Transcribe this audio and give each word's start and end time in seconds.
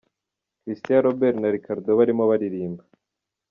Christian 0.63 1.01
Robert 1.05 1.35
na 1.41 1.49
Ricardo 1.55 1.89
barimo 1.99 2.23
baririmba. 2.31 2.83